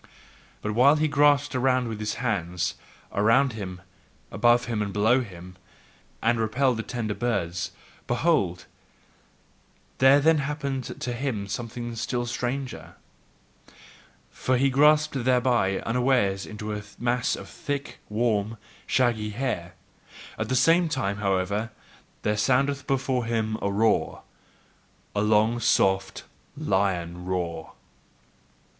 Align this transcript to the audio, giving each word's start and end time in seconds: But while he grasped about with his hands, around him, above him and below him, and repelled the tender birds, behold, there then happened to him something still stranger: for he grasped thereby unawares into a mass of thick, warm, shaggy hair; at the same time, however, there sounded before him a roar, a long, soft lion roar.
But 0.63 0.71
while 0.73 0.95
he 0.95 1.07
grasped 1.07 1.53
about 1.53 1.83
with 1.85 1.99
his 1.99 2.15
hands, 2.15 2.73
around 3.13 3.53
him, 3.53 3.81
above 4.31 4.65
him 4.65 4.81
and 4.81 4.91
below 4.91 5.21
him, 5.21 5.57
and 6.23 6.39
repelled 6.39 6.77
the 6.77 6.81
tender 6.81 7.13
birds, 7.13 7.69
behold, 8.07 8.65
there 9.99 10.19
then 10.19 10.39
happened 10.39 10.99
to 10.99 11.13
him 11.13 11.45
something 11.47 11.95
still 11.95 12.25
stranger: 12.25 12.95
for 14.31 14.57
he 14.57 14.71
grasped 14.71 15.23
thereby 15.23 15.77
unawares 15.81 16.47
into 16.47 16.73
a 16.73 16.81
mass 16.97 17.35
of 17.35 17.47
thick, 17.47 17.99
warm, 18.09 18.57
shaggy 18.87 19.29
hair; 19.29 19.75
at 20.35 20.49
the 20.49 20.55
same 20.55 20.89
time, 20.89 21.17
however, 21.17 21.69
there 22.23 22.37
sounded 22.37 22.87
before 22.87 23.25
him 23.25 23.55
a 23.61 23.71
roar, 23.71 24.23
a 25.15 25.21
long, 25.21 25.59
soft 25.59 26.23
lion 26.57 27.23
roar. 27.23 27.73